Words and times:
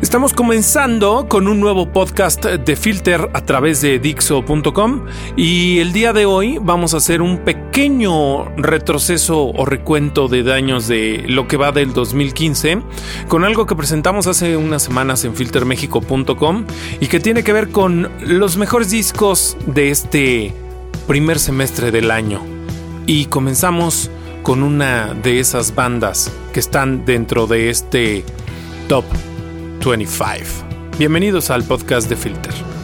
Estamos 0.00 0.32
comenzando 0.32 1.26
con 1.28 1.48
un 1.48 1.58
nuevo 1.58 1.92
podcast 1.92 2.44
de 2.44 2.76
Filter 2.76 3.30
a 3.32 3.40
través 3.44 3.80
de 3.80 3.98
Dixo.com 3.98 5.06
y 5.36 5.80
el 5.80 5.92
día 5.92 6.12
de 6.12 6.24
hoy 6.24 6.58
vamos 6.62 6.94
a 6.94 6.98
hacer 6.98 7.20
un 7.20 7.38
pequeño 7.38 8.44
retroceso 8.56 9.46
o 9.46 9.64
recuento 9.64 10.28
de 10.28 10.44
daños 10.44 10.86
de 10.86 11.24
lo 11.26 11.48
que 11.48 11.56
va 11.56 11.72
del 11.72 11.92
2015 11.92 12.80
con 13.26 13.44
algo 13.44 13.66
que 13.66 13.74
presentamos 13.74 14.28
hace 14.28 14.56
unas 14.56 14.84
semanas 14.84 15.24
en 15.24 15.34
filtermexico.com 15.34 16.64
y 17.00 17.08
que 17.08 17.18
tiene 17.18 17.42
que 17.42 17.52
ver 17.52 17.70
con 17.70 18.08
los 18.20 18.56
mejores 18.56 18.90
discos 18.90 19.56
de 19.66 19.90
este 19.90 20.54
primer 21.08 21.40
semestre 21.40 21.90
del 21.90 22.12
año. 22.12 22.40
Y 23.06 23.24
comenzamos 23.26 24.12
con 24.44 24.62
una 24.62 25.12
de 25.12 25.40
esas 25.40 25.74
bandas 25.74 26.32
que 26.52 26.60
están 26.60 27.04
dentro 27.04 27.48
de 27.48 27.68
este 27.68 28.24
top 28.86 29.04
25. 29.80 30.98
Bienvenidos 30.98 31.50
al 31.50 31.62
podcast 31.64 32.08
de 32.08 32.16
Filter. 32.16 32.77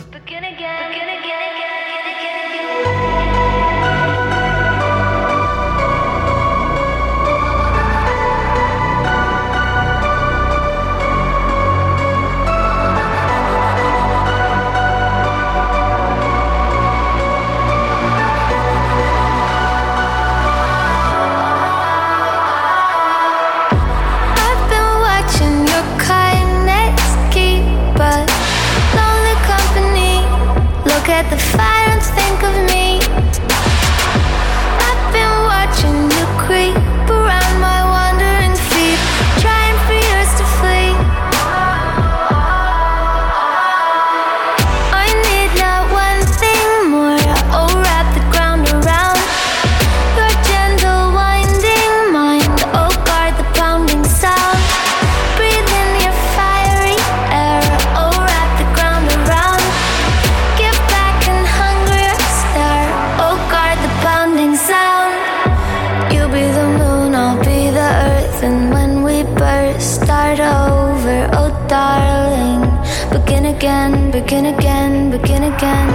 again, 73.65 74.11
begin 74.11 74.45
again, 74.45 75.11
begin 75.11 75.43
again. 75.45 75.89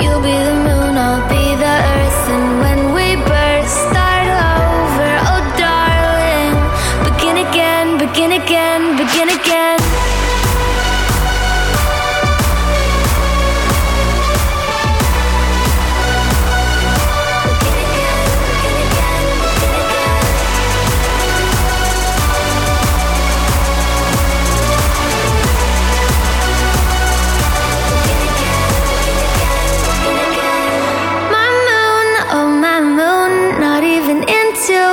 You'll 0.00 0.22
be 0.22 0.30
the 0.30 0.54
moon, 0.66 0.94
I'll 0.96 1.28
be 1.28 1.42
the 1.64 1.76
earth, 1.94 2.28
and 2.34 2.60
when 2.62 2.94
we 2.94 3.16
burst, 3.26 3.74
start 3.90 4.28
over, 4.54 5.10
oh 5.30 5.42
darling. 5.58 6.54
Begin 7.10 7.36
again, 7.48 7.98
begin 7.98 8.30
again, 8.40 8.96
begin 8.96 9.28
again. 9.28 9.59
you. 34.80 34.92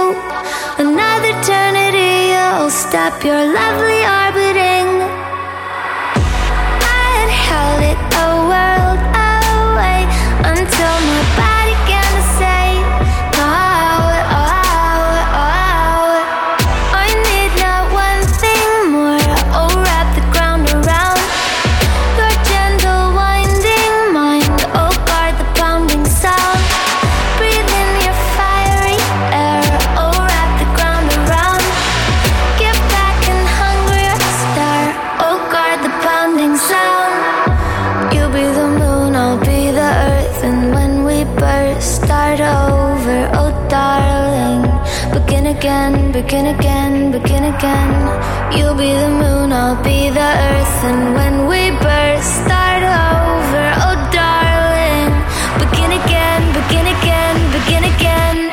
Another 0.86 1.32
eternity, 1.36 2.12
you'll 2.34 2.70
stop 2.70 3.24
your 3.24 3.44
lovely 3.58 4.02
orbit. 4.04 4.37
again, 45.58 46.12
begin 46.12 46.46
again, 46.48 47.12
begin 47.12 47.44
again. 47.56 47.92
You'll 48.56 48.76
be 48.76 48.92
the 48.94 49.10
moon, 49.10 49.52
I'll 49.52 49.82
be 49.84 50.10
the 50.10 50.30
earth, 50.50 50.84
and 50.90 51.16
when 51.16 51.48
we 51.48 51.72
burst, 51.82 52.30
start 52.46 52.84
over, 52.84 53.66
oh 53.86 53.98
darling. 54.14 55.12
Begin 55.64 55.92
again, 56.02 56.42
begin 56.60 56.86
again, 56.96 57.36
begin 57.58 57.84
again. 57.96 58.47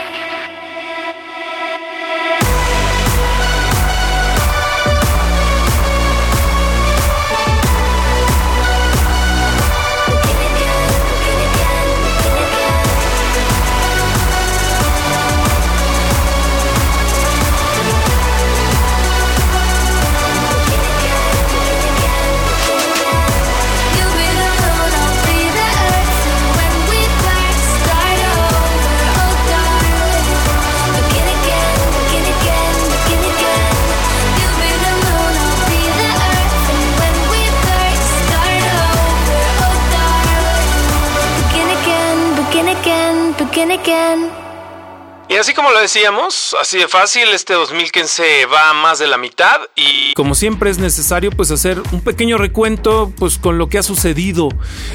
Así 45.44 45.52
como 45.52 45.72
lo 45.72 45.78
decíamos, 45.78 46.56
así 46.58 46.78
de 46.78 46.88
fácil, 46.88 47.24
este 47.34 47.52
2015 47.52 48.46
va 48.46 48.70
a 48.70 48.72
más 48.72 48.98
de 48.98 49.06
la 49.06 49.18
mitad 49.18 49.60
y 49.76 50.14
como 50.14 50.34
siempre 50.34 50.70
es 50.70 50.78
necesario 50.78 51.30
pues 51.30 51.50
hacer 51.50 51.82
un 51.92 52.00
pequeño 52.00 52.38
recuento 52.38 53.12
pues 53.18 53.36
con 53.36 53.58
lo 53.58 53.68
que 53.68 53.76
ha 53.76 53.82
sucedido 53.82 54.48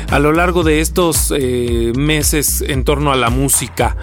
a 0.09 0.17
lo 0.17 0.31
largo 0.31 0.63
de 0.63 0.81
estos 0.81 1.31
eh, 1.37 1.93
meses 1.95 2.63
en 2.67 2.83
torno 2.83 3.11
a 3.11 3.15
la 3.15 3.29
música. 3.29 3.95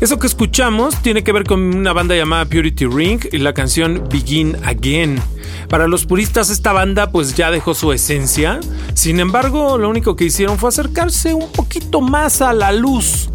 Eso 0.00 0.18
que 0.18 0.26
escuchamos 0.26 1.00
tiene 1.02 1.22
que 1.22 1.30
ver 1.30 1.44
con 1.44 1.60
una 1.60 1.92
banda 1.92 2.16
llamada 2.16 2.46
Purity 2.46 2.86
Ring 2.86 3.20
y 3.30 3.38
la 3.38 3.54
canción 3.54 4.02
Begin 4.10 4.56
Again. 4.64 5.22
Para 5.68 5.86
los 5.86 6.04
puristas 6.04 6.50
esta 6.50 6.72
banda 6.72 7.12
pues 7.12 7.36
ya 7.36 7.52
dejó 7.52 7.74
su 7.74 7.92
esencia, 7.92 8.58
sin 8.94 9.20
embargo 9.20 9.78
lo 9.78 9.88
único 9.88 10.16
que 10.16 10.24
hicieron 10.24 10.58
fue 10.58 10.70
acercarse 10.70 11.32
un 11.32 11.52
poquito 11.52 12.00
más 12.00 12.42
a 12.42 12.52
la 12.52 12.72
luz 12.72 13.28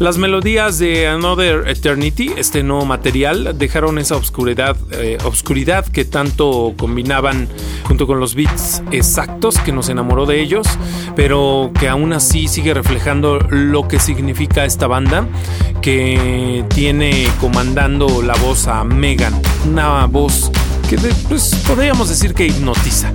Las 0.00 0.18
melodías 0.18 0.80
de 0.80 1.06
Another 1.06 1.68
Eternity, 1.68 2.32
este 2.36 2.64
nuevo 2.64 2.84
material, 2.84 3.56
dejaron 3.56 3.98
esa 3.98 4.16
obscuridad, 4.16 4.76
eh, 4.90 5.18
obscuridad 5.24 5.86
que 5.86 6.04
tanto 6.04 6.74
combinaban 6.76 7.48
junto 7.86 8.04
con 8.08 8.18
los 8.18 8.34
beats 8.34 8.82
exactos 8.90 9.56
que 9.58 9.70
nos 9.70 9.88
enamoró 9.88 10.26
de 10.26 10.40
ellos, 10.40 10.66
pero 11.14 11.70
que 11.78 11.88
aún 11.88 12.12
así 12.12 12.48
sigue 12.48 12.74
reflejando 12.74 13.38
lo 13.38 13.86
que 13.86 14.00
significa 14.00 14.64
esta 14.64 14.88
banda, 14.88 15.28
que 15.80 16.64
tiene 16.74 17.28
comandando 17.40 18.20
la 18.20 18.34
voz 18.34 18.66
a 18.66 18.82
Megan, 18.82 19.40
una 19.64 20.06
voz 20.06 20.50
que 20.90 20.98
pues, 21.28 21.54
podríamos 21.68 22.08
decir 22.08 22.34
que 22.34 22.48
hipnotiza. 22.48 23.12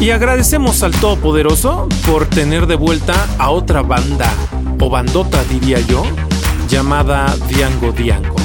Y 0.00 0.08
agradecemos 0.08 0.82
al 0.82 0.92
Todopoderoso 0.92 1.86
por 2.06 2.26
tener 2.26 2.66
de 2.66 2.76
vuelta 2.76 3.26
a 3.38 3.50
otra 3.50 3.82
banda 3.82 4.32
o 4.82 4.90
bandota 4.90 5.44
diría 5.44 5.78
yo, 5.80 6.02
llamada 6.68 7.32
Diango 7.48 7.92
Diango. 7.92 8.41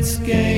its 0.00 0.16
gay. 0.20 0.49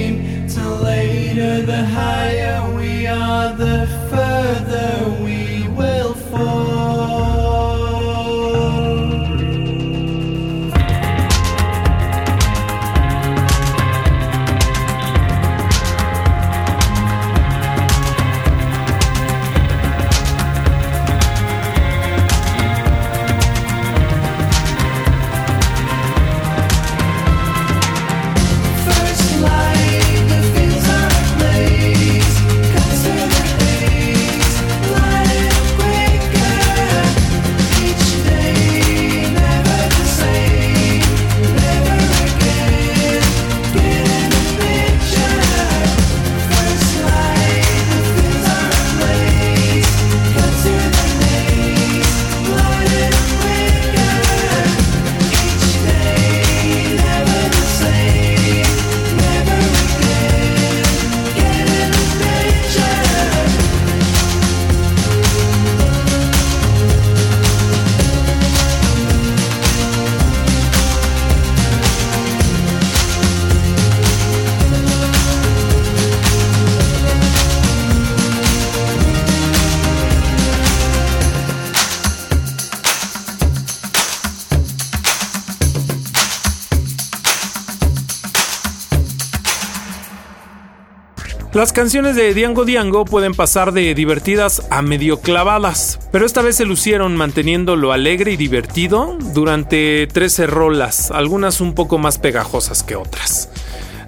Las 91.54 91.74
canciones 91.74 92.16
de 92.16 92.32
Diango 92.32 92.64
Diango 92.64 93.04
pueden 93.04 93.34
pasar 93.34 93.72
de 93.72 93.94
divertidas 93.94 94.62
a 94.70 94.80
medio 94.80 95.20
clavadas, 95.20 95.98
pero 96.10 96.24
esta 96.24 96.40
vez 96.40 96.56
se 96.56 96.64
lucieron 96.64 97.14
manteniendo 97.14 97.76
lo 97.76 97.92
alegre 97.92 98.32
y 98.32 98.38
divertido 98.38 99.18
durante 99.34 100.06
13 100.06 100.46
rolas, 100.46 101.10
algunas 101.10 101.60
un 101.60 101.74
poco 101.74 101.98
más 101.98 102.16
pegajosas 102.16 102.82
que 102.82 102.96
otras. 102.96 103.50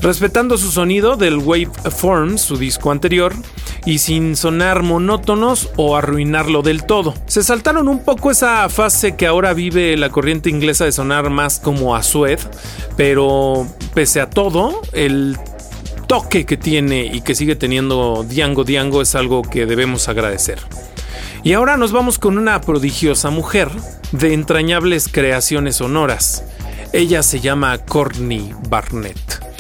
Respetando 0.01 0.57
su 0.57 0.71
sonido 0.71 1.17
del 1.17 1.37
Waveform, 1.37 2.39
su 2.39 2.57
disco 2.57 2.91
anterior, 2.91 3.35
y 3.85 3.99
sin 3.99 4.37
sonar 4.37 4.83
monótonos 4.83 5.69
o 5.77 5.97
arruinarlo 5.97 6.63
del 6.63 6.85
todo. 6.85 7.13
Se 7.27 7.43
saltaron 7.43 7.89
un 7.89 8.05
poco 8.05 8.31
esa 8.31 8.67
fase 8.71 9.17
que 9.17 9.27
ahora 9.27 9.53
vive 9.53 9.99
la 9.99 10.09
corriente 10.09 10.49
inglesa 10.49 10.87
de 10.87 10.93
sonar 10.93 11.29
más 11.29 11.61
como 11.61 11.95
a 11.95 12.03
Sued, 12.03 12.39
pero 12.97 13.67
pese 13.93 14.23
a 14.23 14.31
todo, 14.31 14.81
el 14.93 15.37
toque 16.15 16.47
que 16.47 16.57
tiene 16.57 17.07
y 17.07 17.23
que 17.23 17.35
sigue 17.35 17.57
teniendo 17.57 18.23
Diango 18.23 18.63
Diango 18.63 19.03
es 19.03 19.17
algo 19.17 19.43
que 19.43 19.67
debemos 19.67 20.09
agradecer. 20.09 20.61
Y 21.43 21.55
ahora 21.55 21.77
nos 21.77 21.91
vamos 21.91 22.21
con 22.21 22.39
una 22.39 22.61
prodigiosa 22.61 23.31
mujer 23.31 23.69
de 24.13 24.33
entrañables 24.33 25.09
creaciones 25.11 25.75
sonoras. 25.75 26.45
Ella 26.93 27.25
se 27.25 27.41
llama 27.41 27.79
Courtney 27.79 28.55
Barnett. 28.69 29.54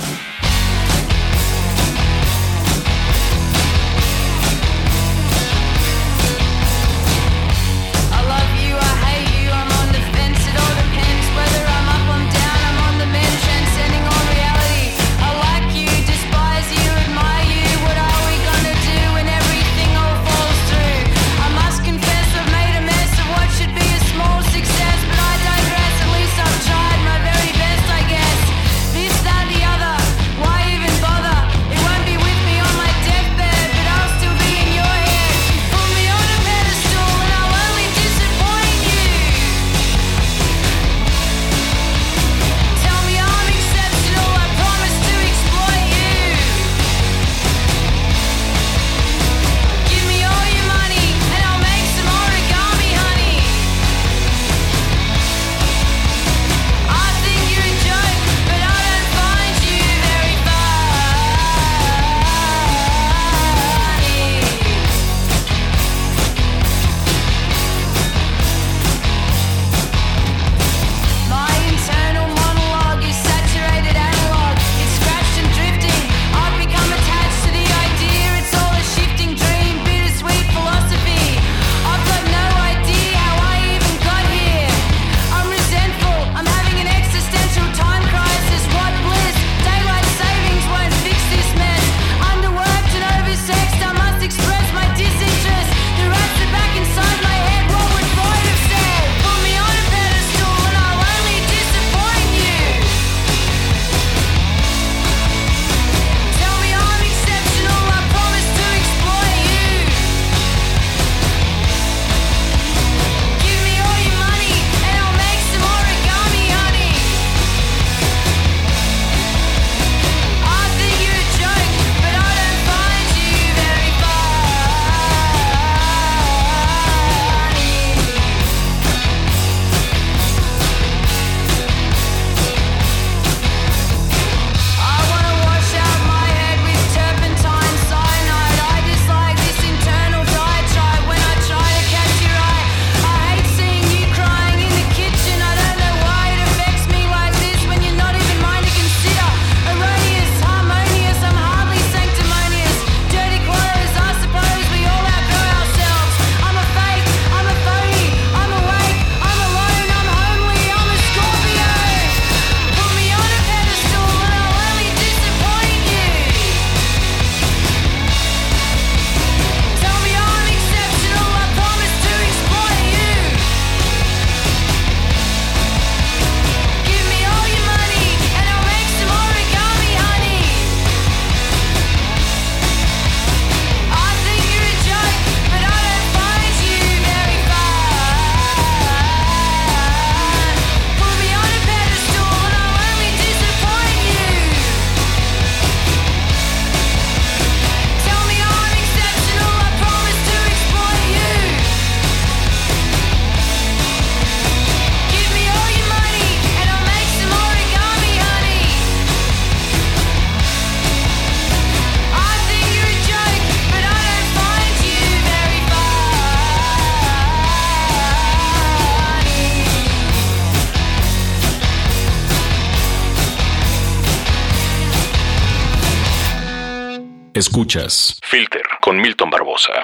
Escuchas 227.46 228.18
Filter 228.22 228.62
con 228.80 228.96
Milton 228.96 229.28
Barbosa. 229.28 229.74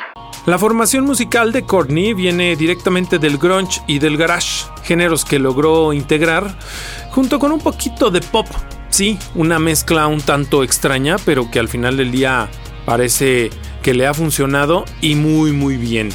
La 0.47 0.59
formación 0.59 1.05
musical 1.05 1.53
de 1.53 1.63
Courtney 1.63 2.15
viene 2.15 2.57
directamente 2.57 3.19
del 3.19 3.37
grunge 3.37 3.83
y 3.87 3.99
del 3.99 4.17
garage, 4.17 4.65
géneros 4.85 5.27
que 5.27 5.39
logró 5.39 5.93
integrar 5.93 6.57
junto 7.11 7.39
con 7.39 7.53
un 7.53 7.61
poquito 7.61 8.11
de 8.11 8.23
pop. 8.23 8.47
Sí, 8.89 9.19
una 9.35 9.59
mezcla 9.59 10.07
un 10.07 10.23
tanto 10.23 10.65
extraña, 10.65 11.17
pero 11.27 11.51
que 11.51 11.59
al 11.59 11.69
final 11.69 11.99
del 11.99 12.11
día 12.11 12.49
parece 12.87 13.51
que 13.83 13.93
le 13.93 14.07
ha 14.07 14.15
funcionado 14.15 14.87
y 15.03 15.15
muy 15.15 15.53
muy 15.53 15.77
bien. 15.77 16.09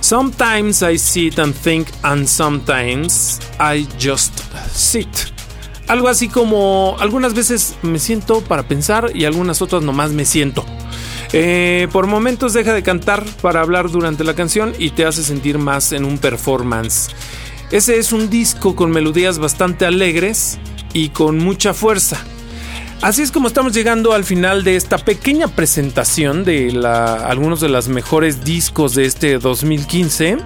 Sometimes 0.00 0.80
I 0.80 0.96
sit 0.96 1.38
and 1.38 1.54
think 1.54 1.88
and 2.04 2.26
sometimes 2.26 3.38
I 3.60 3.86
just 4.02 4.32
sit. 4.72 5.10
Algo 5.88 6.08
así 6.08 6.28
como 6.28 6.96
algunas 6.98 7.34
veces 7.34 7.76
me 7.82 7.98
siento 7.98 8.40
para 8.40 8.66
pensar 8.66 9.10
y 9.14 9.26
algunas 9.26 9.60
otras 9.60 9.82
nomás 9.82 10.10
me 10.12 10.24
siento. 10.24 10.64
Eh, 11.38 11.88
por 11.92 12.06
momentos 12.06 12.54
deja 12.54 12.72
de 12.72 12.82
cantar 12.82 13.22
para 13.42 13.60
hablar 13.60 13.90
durante 13.90 14.24
la 14.24 14.32
canción 14.32 14.72
y 14.78 14.92
te 14.92 15.04
hace 15.04 15.22
sentir 15.22 15.58
más 15.58 15.92
en 15.92 16.06
un 16.06 16.16
performance. 16.16 17.08
Ese 17.70 17.98
es 17.98 18.12
un 18.12 18.30
disco 18.30 18.74
con 18.74 18.90
melodías 18.90 19.38
bastante 19.38 19.84
alegres 19.84 20.58
y 20.94 21.10
con 21.10 21.36
mucha 21.36 21.74
fuerza. 21.74 22.24
Así 23.02 23.20
es 23.22 23.30
como 23.30 23.46
estamos 23.46 23.74
llegando 23.74 24.14
al 24.14 24.24
final 24.24 24.64
de 24.64 24.74
esta 24.74 24.96
pequeña 24.96 25.48
presentación 25.48 26.44
de 26.44 26.72
algunos 27.24 27.60
de 27.60 27.68
los 27.68 27.88
mejores 27.88 28.42
discos 28.42 28.94
de 28.94 29.04
este 29.04 29.38
2015. 29.38 30.38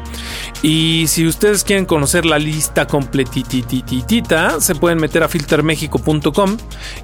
Y 0.63 1.07
si 1.07 1.27
ustedes 1.27 1.65
quieren 1.65 1.87
conocer 1.87 2.27
la 2.27 2.39
lista 2.39 2.87
completitititita, 2.87 4.61
se 4.61 4.75
pueden 4.75 4.99
meter 4.99 5.23
a 5.23 5.29
filtermexico.com 5.29 6.57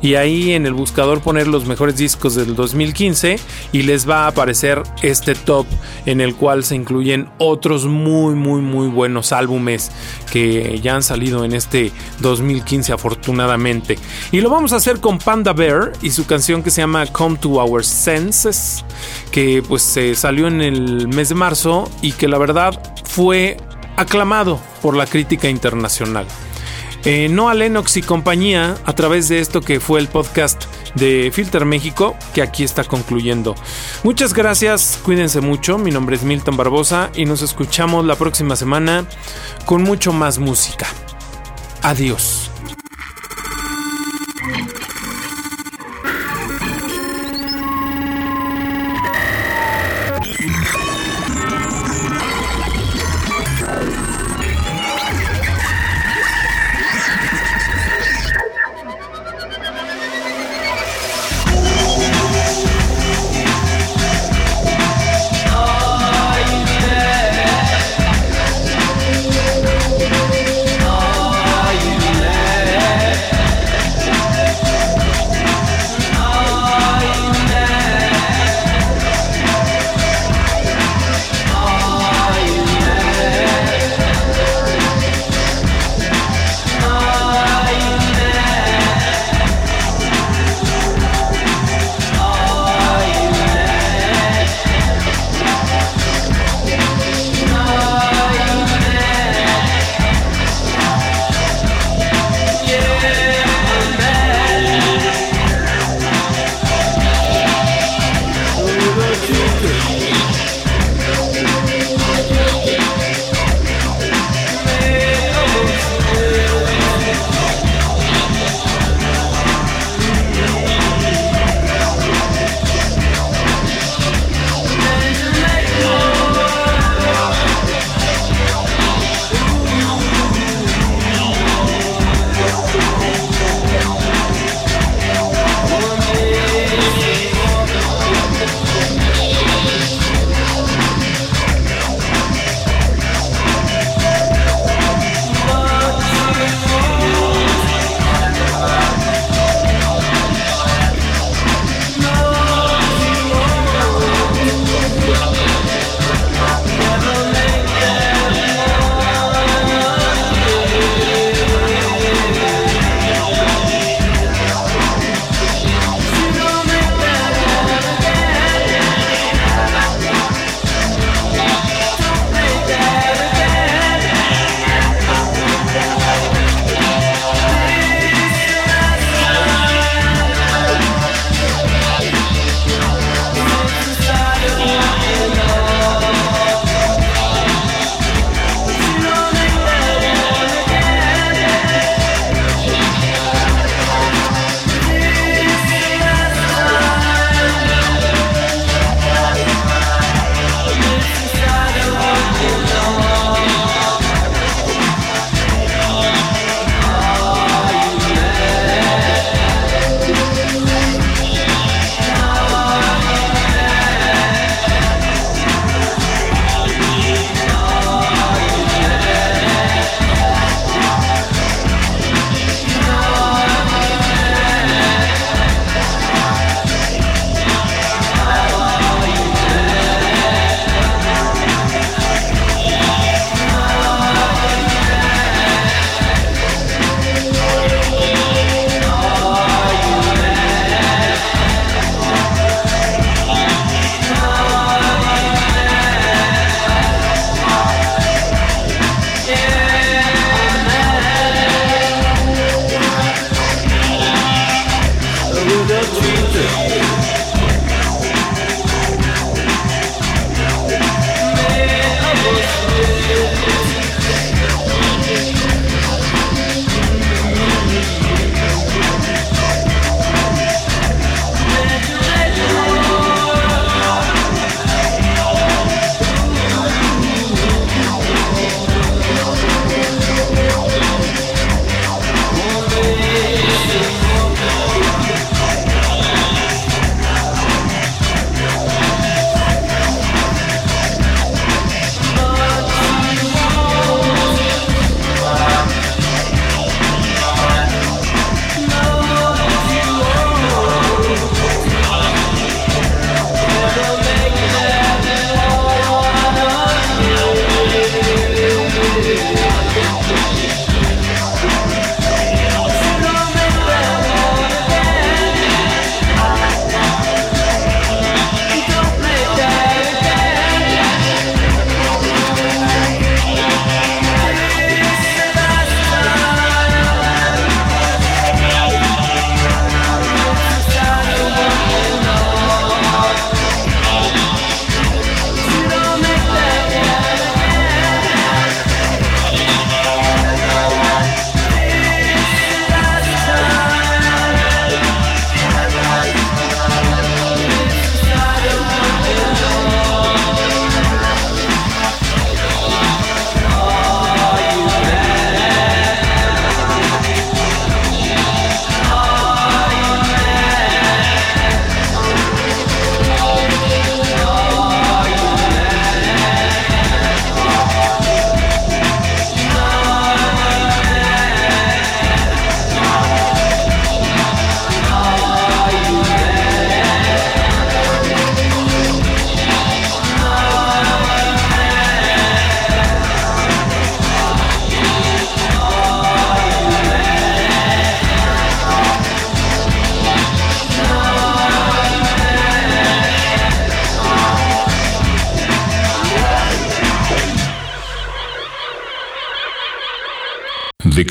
y 0.02 0.16
ahí 0.16 0.52
en 0.52 0.66
el 0.66 0.74
buscador 0.74 1.22
poner 1.22 1.46
los 1.46 1.64
mejores 1.64 1.96
discos 1.96 2.34
del 2.34 2.54
2015 2.54 3.38
y 3.72 3.82
les 3.82 4.06
va 4.08 4.24
a 4.24 4.26
aparecer 4.28 4.82
este 5.00 5.34
top 5.34 5.66
en 6.04 6.20
el 6.20 6.34
cual 6.34 6.64
se 6.64 6.74
incluyen 6.74 7.30
otros 7.38 7.86
muy 7.86 8.34
muy 8.34 8.60
muy 8.60 8.88
buenos 8.88 9.32
álbumes 9.32 9.90
que 10.30 10.78
ya 10.82 10.96
han 10.96 11.02
salido 11.02 11.44
en 11.44 11.54
este 11.54 11.92
2015 12.20 12.92
afortunadamente. 12.92 13.96
Y 14.32 14.42
lo 14.42 14.50
vamos 14.50 14.74
a 14.74 14.76
hacer 14.76 15.00
con 15.00 15.18
Bear 15.42 15.92
y 16.02 16.10
su 16.10 16.26
canción 16.26 16.62
que 16.62 16.70
se 16.70 16.80
llama 16.80 17.06
Come 17.06 17.36
to 17.38 17.50
Our 17.50 17.84
Senses, 17.84 18.84
que 19.30 19.62
pues 19.66 19.82
se 19.82 20.14
salió 20.14 20.46
en 20.46 20.60
el 20.60 21.08
mes 21.08 21.28
de 21.28 21.34
marzo 21.34 21.90
y 22.02 22.12
que 22.12 22.28
la 22.28 22.38
verdad 22.38 22.80
fue 23.04 23.56
aclamado 23.96 24.60
por 24.82 24.96
la 24.96 25.06
crítica 25.06 25.48
internacional. 25.48 26.26
Eh, 27.04 27.28
Noah 27.28 27.54
Lennox 27.54 27.96
y 27.98 28.02
compañía 28.02 28.76
a 28.84 28.92
través 28.94 29.28
de 29.28 29.38
esto 29.38 29.60
que 29.60 29.78
fue 29.78 30.00
el 30.00 30.08
podcast 30.08 30.64
de 30.96 31.30
Filter 31.32 31.64
México 31.64 32.16
que 32.34 32.42
aquí 32.42 32.64
está 32.64 32.82
concluyendo. 32.82 33.54
Muchas 34.02 34.34
gracias, 34.34 34.98
cuídense 35.04 35.40
mucho, 35.40 35.78
mi 35.78 35.92
nombre 35.92 36.16
es 36.16 36.24
Milton 36.24 36.56
Barbosa 36.56 37.10
y 37.14 37.24
nos 37.24 37.42
escuchamos 37.42 38.04
la 38.04 38.16
próxima 38.16 38.56
semana 38.56 39.06
con 39.66 39.82
mucho 39.82 40.12
más 40.12 40.38
música. 40.38 40.86
Adiós. 41.82 42.50